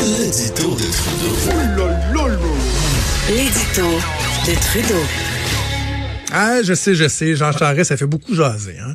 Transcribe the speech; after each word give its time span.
L'édito 0.00 0.70
de 0.74 0.86
Trudeau. 0.92 1.88
L'édito 3.28 3.88
de 4.46 4.54
Trudeau. 4.60 5.02
Ah, 6.32 6.62
je 6.62 6.74
sais, 6.74 6.94
je 6.94 7.08
sais. 7.08 7.36
Jean 7.36 7.52
Charest, 7.52 7.90
ça 7.90 7.96
fait 7.96 8.06
beaucoup 8.06 8.34
jaser. 8.34 8.76
Hein? 8.78 8.94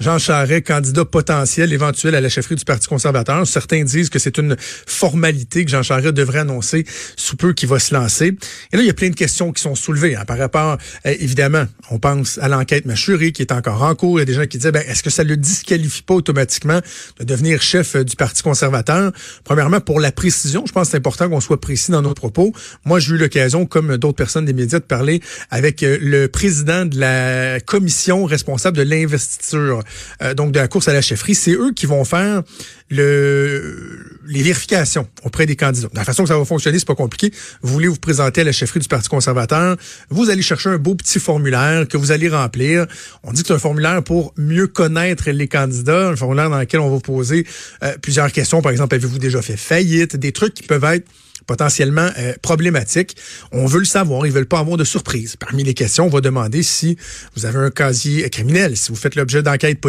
Jean 0.00 0.18
Charest, 0.18 0.66
candidat 0.66 1.04
potentiel 1.04 1.74
éventuel 1.74 2.14
à 2.14 2.22
la 2.22 2.30
chefferie 2.30 2.56
du 2.56 2.64
Parti 2.64 2.88
conservateur. 2.88 3.46
Certains 3.46 3.84
disent 3.84 4.08
que 4.08 4.18
c'est 4.18 4.38
une 4.38 4.56
formalité 4.58 5.62
que 5.62 5.70
Jean 5.70 5.82
Charest 5.82 6.14
devrait 6.14 6.38
annoncer 6.38 6.86
sous 7.16 7.36
peu 7.36 7.52
qu'il 7.52 7.68
va 7.68 7.78
se 7.78 7.92
lancer. 7.92 8.28
Et 8.72 8.76
là, 8.76 8.82
il 8.82 8.86
y 8.86 8.90
a 8.90 8.94
plein 8.94 9.10
de 9.10 9.14
questions 9.14 9.52
qui 9.52 9.62
sont 9.62 9.74
soulevées 9.74 10.16
hein, 10.16 10.24
par 10.24 10.38
rapport, 10.38 10.78
euh, 11.04 11.14
évidemment, 11.20 11.66
on 11.90 11.98
pense 11.98 12.38
à 12.38 12.48
l'enquête 12.48 12.86
Machuré 12.86 13.32
qui 13.32 13.42
est 13.42 13.52
encore 13.52 13.82
en 13.82 13.94
cours. 13.94 14.18
Il 14.18 14.20
y 14.20 14.22
a 14.22 14.24
des 14.24 14.32
gens 14.32 14.46
qui 14.46 14.56
disent, 14.56 14.70
ben, 14.70 14.82
est-ce 14.88 15.02
que 15.02 15.10
ça 15.10 15.22
le 15.22 15.36
disqualifie 15.36 16.02
pas 16.02 16.14
automatiquement 16.14 16.80
de 17.18 17.24
devenir 17.24 17.60
chef 17.60 17.94
euh, 17.94 18.02
du 18.02 18.16
Parti 18.16 18.42
conservateur? 18.42 19.12
Premièrement, 19.44 19.80
pour 19.80 20.00
la 20.00 20.12
précision, 20.12 20.64
je 20.66 20.72
pense 20.72 20.88
que 20.88 20.92
c'est 20.92 20.96
important 20.96 21.28
qu'on 21.28 21.40
soit 21.40 21.60
précis 21.60 21.90
dans 21.90 22.00
nos 22.00 22.14
propos. 22.14 22.54
Moi, 22.86 23.00
j'ai 23.00 23.16
eu 23.16 23.18
l'occasion, 23.18 23.66
comme 23.66 23.98
d'autres 23.98 24.16
personnes 24.16 24.46
des 24.46 24.54
médias, 24.54 24.78
de 24.78 24.84
parler 24.84 25.20
avec 25.50 25.82
euh, 25.82 25.98
le 26.00 26.28
président 26.28 26.86
de 26.86 26.98
la 26.98 27.60
commission 27.60 28.24
responsable 28.24 28.78
de 28.78 28.82
l'investiture, 28.82 29.82
euh, 30.22 30.34
donc 30.34 30.52
de 30.52 30.58
la 30.58 30.68
course 30.68 30.88
à 30.88 30.92
la 30.92 31.02
chefferie. 31.02 31.34
C'est 31.34 31.52
eux 31.52 31.72
qui 31.74 31.86
vont 31.86 32.04
faire 32.04 32.42
le, 32.90 34.18
les 34.26 34.42
vérifications 34.42 35.06
auprès 35.24 35.46
des 35.46 35.56
candidats. 35.56 35.88
la 35.94 36.04
façon 36.04 36.24
que 36.24 36.28
ça 36.28 36.38
va 36.38 36.44
fonctionner, 36.44 36.78
c'est 36.78 36.86
pas 36.86 36.94
compliqué. 36.94 37.32
Vous 37.62 37.72
voulez 37.72 37.88
vous 37.88 37.96
présenter 37.96 38.40
à 38.40 38.44
la 38.44 38.52
chefferie 38.52 38.80
du 38.80 38.88
Parti 38.88 39.08
conservateur, 39.08 39.76
vous 40.08 40.30
allez 40.30 40.42
chercher 40.42 40.70
un 40.70 40.78
beau 40.78 40.94
petit 40.94 41.20
formulaire 41.20 41.86
que 41.86 41.96
vous 41.96 42.12
allez 42.12 42.28
remplir. 42.28 42.86
On 43.22 43.32
dit 43.32 43.42
que 43.42 43.48
c'est 43.48 43.54
un 43.54 43.58
formulaire 43.58 44.02
pour 44.02 44.34
mieux 44.36 44.66
connaître 44.66 45.30
les 45.30 45.48
candidats, 45.48 46.08
un 46.08 46.16
formulaire 46.16 46.50
dans 46.50 46.58
lequel 46.58 46.80
on 46.80 46.90
va 46.90 47.00
poser 47.00 47.46
euh, 47.82 47.96
plusieurs 48.02 48.32
questions. 48.32 48.62
Par 48.62 48.72
exemple, 48.72 48.94
avez-vous 48.94 49.18
déjà 49.18 49.42
fait 49.42 49.56
faillite? 49.56 50.16
Des 50.16 50.32
trucs 50.32 50.54
qui 50.54 50.62
peuvent 50.62 50.84
être 50.84 51.06
potentiellement 51.46 52.08
euh, 52.18 52.34
problématique. 52.42 53.16
On 53.52 53.66
veut 53.66 53.80
le 53.80 53.84
savoir, 53.84 54.26
ils 54.26 54.32
veulent 54.32 54.46
pas 54.46 54.60
avoir 54.60 54.76
de 54.76 54.84
surprise. 54.84 55.36
Parmi 55.36 55.64
les 55.64 55.74
questions, 55.74 56.06
on 56.06 56.10
va 56.10 56.20
demander 56.20 56.62
si 56.62 56.96
vous 57.36 57.46
avez 57.46 57.58
un 57.58 57.70
casier 57.70 58.28
criminel, 58.30 58.76
si 58.76 58.90
vous 58.90 58.96
faites 58.96 59.14
l'objet 59.14 59.42
d'enquête 59.42 59.80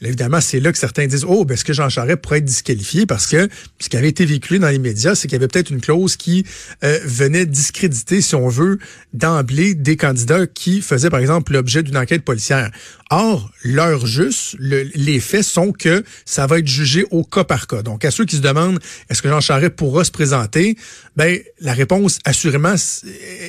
policière. 0.00 0.08
évidemment, 0.08 0.40
c'est 0.40 0.60
là 0.60 0.72
que 0.72 0.78
certains 0.78 1.06
disent 1.06 1.24
Oh, 1.26 1.44
ben, 1.44 1.54
est-ce 1.54 1.64
que 1.64 1.72
Jean 1.72 1.88
Charest 1.88 2.20
pourrait 2.20 2.38
être 2.38 2.44
disqualifié? 2.44 3.06
Parce 3.06 3.26
que 3.26 3.48
ce 3.78 3.88
qui 3.88 3.96
avait 3.96 4.08
été 4.08 4.24
véhiculé 4.24 4.58
dans 4.58 4.68
les 4.68 4.78
médias, 4.78 5.14
c'est 5.14 5.28
qu'il 5.28 5.32
y 5.32 5.36
avait 5.36 5.48
peut-être 5.48 5.70
une 5.70 5.80
clause 5.80 6.16
qui 6.16 6.44
euh, 6.84 6.98
venait 7.04 7.46
discréditer, 7.46 8.20
si 8.20 8.34
on 8.34 8.48
veut, 8.48 8.78
d'emblée 9.12 9.74
des 9.74 9.96
candidats 9.96 10.46
qui 10.46 10.80
faisaient, 10.82 11.10
par 11.10 11.20
exemple, 11.20 11.52
l'objet 11.52 11.82
d'une 11.82 11.96
enquête 11.96 12.24
policière. 12.24 12.70
Or, 13.12 13.50
l'heure 13.64 14.06
juste, 14.06 14.56
les 14.60 15.18
faits 15.18 15.42
sont 15.42 15.72
que 15.72 16.04
ça 16.24 16.46
va 16.46 16.60
être 16.60 16.68
jugé 16.68 17.04
au 17.10 17.24
cas 17.24 17.42
par 17.42 17.66
cas. 17.66 17.82
Donc, 17.82 18.04
à 18.04 18.12
ceux 18.12 18.24
qui 18.24 18.36
se 18.36 18.40
demandent 18.40 18.78
est-ce 19.08 19.20
que 19.20 19.28
Jean 19.28 19.40
Charest 19.40 19.74
pourra 19.74 20.04
se 20.04 20.12
présenter, 20.12 20.76
ben 21.16 21.40
la 21.60 21.72
réponse, 21.72 22.20
assurément, 22.24 22.74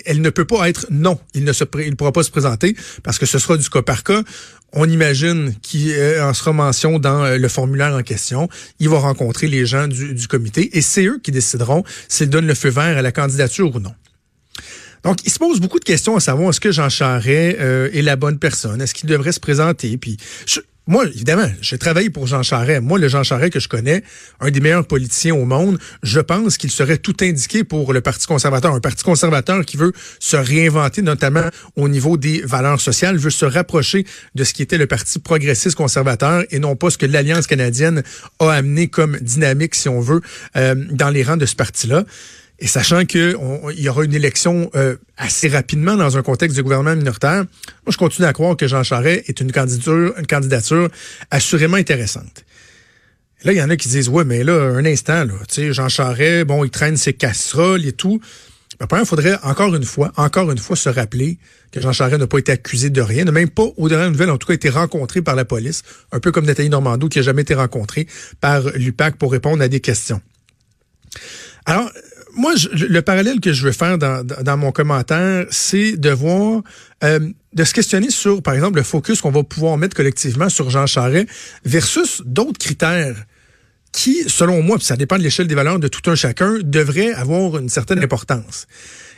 elle 0.06 0.22
ne 0.22 0.30
peut 0.32 0.46
pas 0.46 0.68
être 0.68 0.88
non. 0.90 1.20
Il 1.36 1.44
ne 1.44 1.54
se, 1.54 1.64
il 1.86 1.96
pourra 1.96 2.12
pas 2.12 2.24
se 2.24 2.32
présenter 2.32 2.76
parce 3.04 3.20
que 3.20 3.28
ce 3.28 3.38
sera 3.38 3.56
du 3.56 3.70
cas 3.70 3.84
par 3.84 4.04
cas. 4.04 4.24
On 4.74 4.90
imagine 4.90 5.54
qu'il 5.62 5.94
en 6.22 6.34
sera 6.34 6.54
mention 6.54 6.98
dans 6.98 7.26
euh, 7.26 7.38
le 7.38 7.48
formulaire 7.50 7.94
en 7.94 8.04
question. 8.04 8.48
Il 8.80 8.90
va 8.90 9.00
rencontrer 9.00 9.48
les 9.48 9.66
gens 9.66 9.88
du, 9.88 10.28
comité 10.28 10.78
et 10.78 10.82
c'est 10.82 11.06
eux 11.06 11.20
qui 11.22 11.32
décideront 11.32 11.84
s'ils 12.08 12.30
donnent 12.30 12.48
le 12.48 12.56
feu 12.56 12.70
vert 12.70 12.98
à 12.98 13.02
la 13.02 13.12
candidature 13.12 13.76
ou 13.76 13.80
non. 13.80 13.94
Donc, 15.04 15.26
il 15.26 15.32
se 15.32 15.40
pose 15.40 15.60
beaucoup 15.60 15.80
de 15.80 15.84
questions 15.84 16.16
à 16.16 16.20
savoir 16.20 16.52
est-ce 16.52 16.60
que 16.60 16.72
Jean 16.72 16.90
Charest 16.90 17.58
euh, 17.60 17.90
est 17.92 18.04
la 18.04 18.16
bonne 18.16 18.38
personne, 18.38 18.82
est-ce 18.82 18.94
qu'il 18.94 19.10
devrait 19.10 19.32
se 19.32 19.40
présenter? 19.40 19.98
Puis, 19.98 20.18
moi, 20.88 21.06
évidemment, 21.06 21.48
j'ai 21.62 21.78
travaillé 21.78 22.10
pour 22.10 22.26
Jean 22.26 22.42
Charest. 22.42 22.82
Moi, 22.82 22.98
le 22.98 23.08
Jean 23.08 23.22
Charest 23.22 23.54
que 23.54 23.60
je 23.60 23.70
connais, 23.70 24.04
un 24.40 24.50
des 24.50 24.60
meilleurs 24.60 24.88
politiciens 24.88 25.36
au 25.36 25.46
monde, 25.46 25.78
je 26.02 26.20
pense 26.20 26.58
qu'il 26.58 26.72
serait 26.72 26.98
tout 26.98 27.16
indiqué 27.22 27.64
pour 27.64 27.94
le 27.94 28.02
Parti 28.02 28.26
conservateur. 28.26 28.74
Un 28.74 28.80
Parti 28.80 29.04
conservateur 29.04 29.64
qui 29.64 29.78
veut 29.78 29.94
se 30.20 30.36
réinventer, 30.36 31.04
notamment 31.04 31.44
au 31.76 31.88
niveau 31.88 32.18
des 32.18 32.42
valeurs 32.42 32.82
sociales, 32.82 33.18
veut 33.18 33.30
se 33.30 33.46
rapprocher 33.46 34.08
de 34.34 34.44
ce 34.44 34.54
qui 34.54 34.64
était 34.64 34.80
le 34.80 34.88
Parti 34.88 35.20
progressiste 35.20 35.76
conservateur 35.76 36.46
et 36.50 36.58
non 36.58 36.76
pas 36.76 36.90
ce 36.90 36.98
que 36.98 37.06
l'Alliance 37.06 37.46
canadienne 37.46 38.02
a 38.40 38.50
amené 38.50 38.88
comme 38.88 39.18
dynamique, 39.22 39.76
si 39.76 39.88
on 39.88 40.02
veut, 40.02 40.22
euh, 40.56 40.74
dans 40.90 41.10
les 41.10 41.22
rangs 41.24 41.38
de 41.38 41.46
ce 41.46 41.56
parti-là. 41.56 42.06
Et 42.62 42.68
sachant 42.68 43.06
qu'il 43.06 43.36
y 43.76 43.90
aura 43.90 44.06
une 44.06 44.14
élection 44.14 44.70
euh, 44.76 44.96
assez 45.18 45.48
rapidement 45.48 45.96
dans 45.96 46.16
un 46.16 46.22
contexte 46.22 46.56
de 46.56 46.62
gouvernement 46.62 46.96
minoritaire, 46.96 47.44
moi 47.86 47.90
je 47.90 47.98
continue 47.98 48.28
à 48.28 48.34
croire 48.34 48.56
que 48.56 48.68
Jean 48.68 48.84
Charest 48.84 49.28
est 49.28 49.42
une 49.42 49.52
candidature, 49.52 50.14
une 50.16 50.28
candidature 50.28 50.88
assurément 51.32 51.78
intéressante. 51.78 52.46
là, 53.44 53.52
il 53.52 53.58
y 53.58 53.64
en 53.64 53.70
a 53.72 53.76
qui 53.78 53.88
disent 53.90 54.10
Ouais, 54.10 54.26
mais 54.26 54.44
là, 54.44 54.54
un 54.54 54.86
instant, 54.86 55.26
là, 55.26 55.34
tu 55.50 55.56
sais, 55.56 55.74
Jean 55.74 55.90
Charest, 55.90 56.46
bon, 56.46 56.64
il 56.64 56.70
traîne 56.70 56.98
ses 56.98 57.14
casseroles 57.14 57.84
et 57.84 57.94
tout. 57.94 58.22
Mais 58.80 59.00
il 59.00 59.06
faudrait 59.06 59.38
encore 59.42 59.74
une 59.76 59.84
fois, 59.84 60.12
encore 60.16 60.52
une 60.52 60.58
fois, 60.60 60.76
se 60.76 60.90
rappeler 60.90 61.40
que 61.72 61.82
Jean 61.82 61.94
Charest 61.94 62.20
n'a 62.20 62.28
pas 62.28 62.38
été 62.38 62.52
accusé 62.52 62.92
de 62.92 63.02
rien, 63.02 63.26
n'a 63.26 63.32
même 63.32 63.50
pas, 63.50 63.66
au 63.78 63.90
dernier 63.90 64.12
nouvelle, 64.12 64.30
en 64.30 64.38
tout 64.38 64.48
cas, 64.48 64.54
été 64.54 64.70
rencontré 64.70 65.24
par 65.24 65.36
la 65.36 65.46
police, 65.46 65.82
un 66.12 66.20
peu 66.20 66.32
comme 66.32 66.46
Nathalie 66.46 66.70
Normando, 66.70 67.10
qui 67.10 67.18
n'a 67.18 67.24
jamais 67.24 67.42
été 67.42 67.56
rencontré 67.56 68.08
par 68.40 68.70
l'UPAC 68.76 69.18
pour 69.18 69.32
répondre 69.32 69.64
à 69.64 69.68
des 69.68 69.80
questions. 69.80 70.22
Alors, 71.66 71.92
moi, 72.36 72.54
le 72.74 73.02
parallèle 73.02 73.40
que 73.40 73.54
je 73.54 73.66
veux 73.66 73.72
faire 73.72 73.98
dans, 73.98 74.26
dans 74.26 74.58
mon 74.58 74.72
commentaire, 74.72 75.46
c'est 75.50 75.98
de 75.98 76.10
voir, 76.10 76.62
euh, 77.04 77.20
de 77.54 77.64
se 77.64 77.74
questionner 77.74 78.10
sur, 78.10 78.42
par 78.42 78.54
exemple, 78.54 78.78
le 78.78 78.84
focus 78.84 79.22
qu'on 79.22 79.32
va 79.32 79.44
pouvoir 79.44 79.78
mettre 79.78 79.96
collectivement 79.96 80.50
sur 80.50 80.70
Jean 80.70 80.86
Charest 80.86 81.28
versus 81.66 82.22
d'autres 82.26 82.60
critères 82.60 83.16
qui, 83.92 84.24
selon 84.28 84.62
moi, 84.62 84.78
puis 84.78 84.86
ça 84.86 84.96
dépend 84.96 85.18
de 85.18 85.24
l'échelle 85.24 85.48
des 85.48 85.56
valeurs 85.56 85.80
de 85.80 85.88
tout 85.88 86.10
un 86.10 86.16
chacun, 86.16 86.60
devraient 86.64 87.14
avoir 87.14 87.58
une 87.58 87.70
certaine 87.70 88.04
importance. 88.04 88.68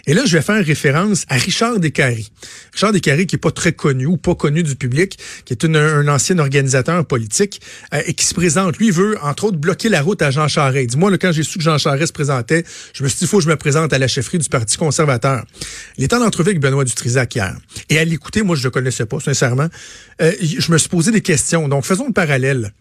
Et 0.06 0.13
là, 0.13 0.23
je 0.25 0.35
vais 0.35 0.44
faire 0.44 0.63
référence 0.66 1.23
à 1.29 1.35
Richard 1.35 1.79
Descaries. 1.79 2.29
Richard 2.73 2.91
Descaries, 2.91 3.25
qui 3.25 3.35
est 3.35 3.39
pas 3.39 3.51
très 3.51 3.72
connu 3.72 4.06
ou 4.06 4.17
pas 4.17 4.35
connu 4.35 4.62
du 4.62 4.75
public, 4.75 5.17
qui 5.45 5.53
est 5.53 5.63
un 5.63 6.07
ancien 6.09 6.38
organisateur 6.39 7.06
politique 7.06 7.62
euh, 7.94 8.01
et 8.06 8.13
qui 8.13 8.25
se 8.25 8.33
présente. 8.33 8.78
Lui, 8.79 8.91
veut, 8.91 9.17
entre 9.22 9.45
autres, 9.45 9.57
bloquer 9.57 9.88
la 9.88 10.01
route 10.01 10.22
à 10.22 10.29
Jean 10.29 10.50
Charest. 10.50 10.89
Dis-moi, 10.89 11.17
quand 11.17 11.31
j'ai 11.31 11.44
su 11.44 11.57
que 11.57 11.63
Jean 11.63 11.78
Charest 11.78 12.07
se 12.07 12.13
présentait, 12.13 12.66
je 12.94 13.01
me 13.01 13.07
suis 13.07 13.19
dit, 13.19 13.23
il 13.23 13.28
faut 13.29 13.38
que 13.38 13.44
je 13.45 13.50
me 13.50 13.56
présente 13.56 13.94
à 13.94 13.97
la 13.97 14.09
chefferie 14.09 14.39
du 14.39 14.50
Parti 14.50 14.75
conservateur. 14.75 15.45
Il 15.97 16.03
est 16.03 16.13
avec 16.13 16.59
Benoît 16.59 16.83
Dutrisac 16.83 17.33
hier. 17.35 17.56
Et 17.89 17.97
à 17.97 18.03
l'écouter, 18.03 18.41
moi, 18.41 18.57
je 18.57 18.63
le 18.63 18.72
connaissais 18.72 19.06
pas, 19.06 19.22
sincèrement. 19.22 19.69
Euh, 20.22 20.33
je 20.41 20.69
me 20.69 20.78
suis 20.78 20.89
posé 20.89 21.12
des 21.12 21.22
questions. 21.22 21.69
Donc, 21.69 21.85
faisons 21.85 22.07
le 22.07 22.13
parallèle. 22.13 22.73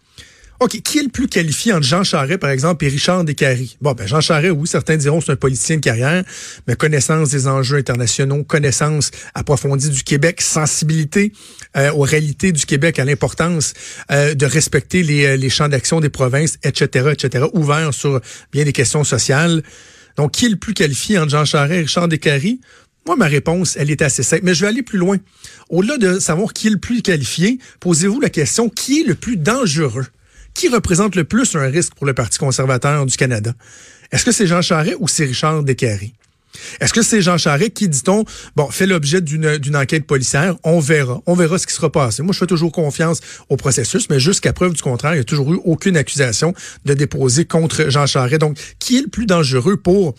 Qui 0.67 0.99
est 0.99 1.03
le 1.03 1.09
plus 1.09 1.27
qualifié 1.27 1.73
entre 1.73 1.85
Jean 1.85 2.03
Charest, 2.03 2.39
par 2.39 2.49
exemple, 2.49 2.85
et 2.85 2.87
Richard 2.87 3.23
Descaries? 3.23 3.77
Bon, 3.81 3.93
ben 3.93 4.07
Jean 4.07 4.21
Charest, 4.21 4.53
oui, 4.57 4.67
certains 4.67 4.95
diront 4.97 5.19
c'est 5.19 5.33
un 5.33 5.35
politicien 5.35 5.75
de 5.75 5.81
carrière, 5.81 6.23
mais 6.67 6.75
connaissance 6.75 7.31
des 7.31 7.47
enjeux 7.47 7.77
internationaux, 7.77 8.43
connaissance 8.43 9.11
approfondie 9.35 9.89
du 9.89 10.03
Québec, 10.03 10.41
sensibilité 10.41 11.33
euh, 11.75 11.91
aux 11.91 12.01
réalités 12.01 12.51
du 12.51 12.65
Québec, 12.65 12.99
à 12.99 13.05
l'importance 13.05 13.73
euh, 14.11 14.35
de 14.35 14.45
respecter 14.45 15.03
les, 15.03 15.25
euh, 15.25 15.35
les 15.35 15.49
champs 15.49 15.67
d'action 15.67 15.99
des 15.99 16.09
provinces, 16.09 16.57
etc., 16.63 17.09
etc., 17.11 17.45
ouvert 17.53 17.93
sur 17.93 18.21
bien 18.51 18.63
des 18.63 18.73
questions 18.73 19.03
sociales. 19.03 19.63
Donc, 20.15 20.31
qui 20.31 20.45
est 20.45 20.49
le 20.49 20.55
plus 20.55 20.73
qualifié 20.73 21.17
entre 21.17 21.31
Jean 21.31 21.45
Charest 21.45 21.73
et 21.73 21.81
Richard 21.81 22.07
Descaries? 22.07 22.61
Moi, 23.05 23.17
ma 23.17 23.25
réponse, 23.25 23.75
elle 23.77 23.91
est 23.91 24.01
assez 24.01 24.23
simple. 24.23 24.43
Mais 24.45 24.53
je 24.53 24.61
vais 24.61 24.67
aller 24.67 24.83
plus 24.83 24.99
loin. 24.99 25.17
Au-delà 25.69 25.97
de 25.97 26.19
savoir 26.19 26.53
qui 26.53 26.67
est 26.67 26.71
le 26.71 26.77
plus 26.77 27.01
qualifié, 27.01 27.59
posez-vous 27.81 28.21
la 28.21 28.29
question, 28.29 28.69
qui 28.69 29.01
est 29.01 29.03
le 29.03 29.15
plus 29.15 29.35
dangereux? 29.35 30.05
Qui 30.53 30.69
représente 30.69 31.15
le 31.15 31.23
plus 31.23 31.55
un 31.55 31.67
risque 31.67 31.93
pour 31.95 32.05
le 32.05 32.13
Parti 32.13 32.37
conservateur 32.37 33.05
du 33.05 33.15
Canada? 33.17 33.53
Est-ce 34.11 34.25
que 34.25 34.31
c'est 34.31 34.47
Jean 34.47 34.61
Charest 34.61 34.97
ou 34.99 35.07
c'est 35.07 35.25
Richard 35.25 35.63
Descaries? 35.63 36.13
Est-ce 36.79 36.93
que 36.93 37.01
c'est 37.01 37.21
Jean 37.21 37.39
Charest 37.39 37.73
qui, 37.73 37.89
dit-on, 37.89 38.25
bon, 38.55 38.69
fait 38.69 38.85
l'objet 38.85 39.21
d'une 39.21 39.75
enquête 39.75 40.05
policière? 40.05 40.55
On 40.63 40.79
verra. 40.79 41.19
On 41.25 41.33
verra 41.33 41.57
ce 41.57 41.65
qui 41.65 41.73
sera 41.73 41.91
passé. 41.91 42.21
Moi, 42.21 42.31
je 42.31 42.37
fais 42.37 42.45
toujours 42.45 42.71
confiance 42.71 43.21
au 43.49 43.57
processus, 43.57 44.07
mais 44.11 44.19
jusqu'à 44.19 44.53
preuve 44.53 44.73
du 44.73 44.81
contraire, 44.83 45.13
il 45.13 45.17
n'y 45.17 45.21
a 45.21 45.25
toujours 45.25 45.51
eu 45.51 45.59
aucune 45.65 45.97
accusation 45.97 46.53
de 46.85 46.93
déposer 46.93 47.45
contre 47.45 47.89
Jean 47.89 48.05
Charest. 48.05 48.39
Donc, 48.39 48.59
qui 48.77 48.99
est 48.99 49.01
le 49.01 49.07
plus 49.07 49.25
dangereux 49.25 49.77
pour 49.77 50.13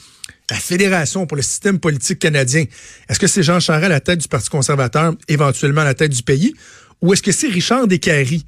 la 0.51 0.57
fédération, 0.57 1.27
pour 1.27 1.37
le 1.37 1.43
système 1.43 1.79
politique 1.79 2.19
canadien? 2.19 2.65
Est-ce 3.09 3.21
que 3.21 3.29
c'est 3.29 3.45
Jean 3.45 3.61
Charest 3.61 3.85
à 3.85 3.89
la 3.89 4.01
tête 4.01 4.19
du 4.19 4.29
Parti 4.29 4.51
conservateur, 4.51 5.15
éventuellement 5.29 5.83
à 5.83 5.85
la 5.85 5.95
tête 5.95 6.11
du 6.11 6.25
pays? 6.25 6.53
Ou 7.01 7.13
est-ce 7.13 7.23
que 7.23 7.31
c'est 7.31 7.49
Richard 7.49 7.87
Descaries? 7.87 8.45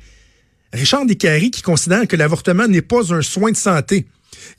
Richard 0.72 1.06
Descaries 1.06 1.50
qui 1.50 1.62
considère 1.62 2.06
que 2.06 2.16
l'avortement 2.16 2.68
n'est 2.68 2.82
pas 2.82 3.12
un 3.14 3.22
soin 3.22 3.50
de 3.50 3.56
santé. 3.56 4.06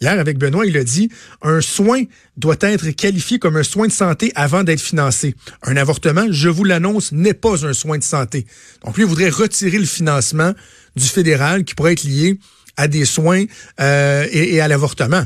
Hier, 0.02 0.20
avec 0.20 0.38
Benoît, 0.38 0.66
il 0.66 0.78
a 0.78 0.84
dit 0.84 1.10
un 1.42 1.62
soin 1.62 2.04
doit 2.36 2.58
être 2.62 2.90
qualifié 2.92 3.40
comme 3.40 3.58
un 3.58 3.64
soin 3.64 3.88
de 3.88 3.92
santé 3.92 4.32
avant 4.36 4.64
d'être 4.64 4.82
financé. 4.82 5.36
Un 5.64 5.78
avortement, 5.78 6.26
je 6.30 6.50
vous 6.50 6.64
l'annonce, 6.64 7.12
n'est 7.12 7.34
pas 7.34 7.66
un 7.66 7.74
soin 7.74 7.98
de 7.98 8.04
santé. 8.04 8.46
Donc 8.84 8.96
lui, 8.98 9.04
il 9.04 9.10
voudrait 9.10 9.30
retirer 9.30 9.78
le 9.78 9.86
financement 9.86 10.54
du 10.96 11.06
fédéral 11.06 11.64
qui 11.64 11.76
pourrait 11.76 11.94
être 11.94 12.04
lié 12.04 12.40
à 12.76 12.88
des 12.88 13.06
soins 13.06 13.46
euh, 13.80 14.28
et, 14.32 14.56
et 14.56 14.62
à 14.62 14.68
l'avortement. 14.68 15.26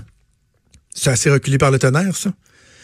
C'est 0.93 1.09
assez 1.09 1.29
reculé 1.29 1.57
par 1.57 1.71
le 1.71 1.79
tonnerre, 1.79 2.15
ça? 2.15 2.33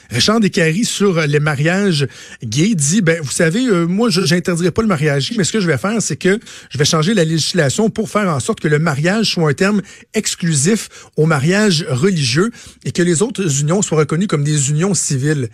Richard 0.10 0.40
Descaries 0.40 0.86
sur 0.86 1.22
les 1.22 1.40
mariages 1.40 2.08
gays 2.44 2.76
dit, 2.76 3.02
ben 3.02 3.22
vous 3.22 3.32
savez, 3.32 3.66
euh, 3.68 3.86
moi 3.86 4.10
je 4.10 4.22
n'interdirai 4.22 4.72
pas 4.72 4.82
le 4.82 4.88
mariage 4.88 5.30
gay, 5.30 5.36
mais 5.38 5.44
ce 5.44 5.52
que 5.52 5.60
je 5.60 5.68
vais 5.68 5.78
faire, 5.78 6.02
c'est 6.02 6.16
que 6.16 6.40
je 6.70 6.78
vais 6.78 6.86
changer 6.86 7.14
la 7.14 7.24
législation 7.24 7.90
pour 7.90 8.10
faire 8.10 8.30
en 8.30 8.40
sorte 8.40 8.60
que 8.60 8.68
le 8.68 8.80
mariage 8.80 9.34
soit 9.34 9.50
un 9.50 9.54
terme 9.54 9.82
exclusif 10.14 10.90
au 11.16 11.26
mariage 11.26 11.86
religieux 11.90 12.52
et 12.84 12.92
que 12.92 13.02
les 13.02 13.22
autres 13.22 13.62
unions 13.62 13.82
soient 13.82 14.00
reconnues 14.00 14.28
comme 14.28 14.44
des 14.44 14.70
unions 14.70 14.94
civiles. 14.94 15.50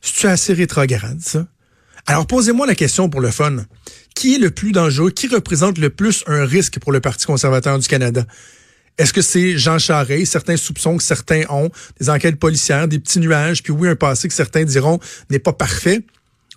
C'est 0.00 0.28
assez 0.28 0.52
rétrograde, 0.52 1.20
ça? 1.20 1.46
Alors 2.06 2.26
posez-moi 2.26 2.66
la 2.66 2.74
question 2.74 3.08
pour 3.08 3.22
le 3.22 3.30
fun. 3.30 3.64
Qui 4.14 4.34
est 4.34 4.38
le 4.38 4.50
plus 4.50 4.72
dangereux? 4.72 5.10
Qui 5.10 5.26
représente 5.28 5.78
le 5.78 5.88
plus 5.88 6.22
un 6.26 6.44
risque 6.44 6.78
pour 6.78 6.92
le 6.92 7.00
Parti 7.00 7.24
conservateur 7.24 7.78
du 7.78 7.88
Canada? 7.88 8.26
Est-ce 8.96 9.12
que 9.12 9.22
c'est 9.22 9.58
Jean 9.58 9.78
Charest, 9.78 10.30
certains 10.30 10.56
soupçons 10.56 10.96
que 10.96 11.02
certains 11.02 11.42
ont, 11.50 11.70
des 12.00 12.10
enquêtes 12.10 12.38
policières, 12.38 12.86
des 12.86 13.00
petits 13.00 13.18
nuages, 13.18 13.62
puis 13.62 13.72
oui, 13.72 13.88
un 13.88 13.96
passé 13.96 14.28
que 14.28 14.34
certains 14.34 14.64
diront 14.64 15.00
n'est 15.30 15.40
pas 15.40 15.52
parfait? 15.52 16.02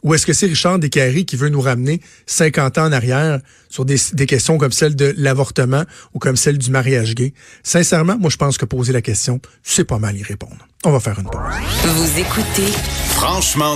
Ou 0.03 0.13
est-ce 0.13 0.27
que 0.27 0.33
c'est 0.33 0.45
Richard 0.45 0.77
Descaries 0.77 1.25
qui 1.25 1.35
veut 1.35 1.49
nous 1.49 1.59
ramener 1.59 1.99
50 2.27 2.77
ans 2.77 2.85
en 2.85 2.91
arrière 2.91 3.39
sur 3.67 3.83
des, 3.83 3.97
des 4.13 4.27
questions 4.27 4.59
comme 4.59 4.71
celle 4.71 4.95
de 4.95 5.15
l'avortement 5.17 5.83
ou 6.13 6.19
comme 6.19 6.37
celle 6.37 6.59
du 6.59 6.69
mariage 6.69 7.15
gay? 7.15 7.33
Sincèrement, 7.63 8.17
moi, 8.19 8.29
je 8.29 8.37
pense 8.37 8.59
que 8.59 8.65
poser 8.65 8.93
la 8.93 9.01
question, 9.01 9.41
c'est 9.63 9.83
pas 9.83 9.97
mal 9.97 10.15
y 10.15 10.21
répondre. 10.21 10.67
On 10.85 10.91
va 10.91 10.99
faire 10.99 11.17
une 11.17 11.25
pause. 11.25 11.41
Vous 11.83 12.19
écoutez 12.19 12.71
Franchement 13.09 13.65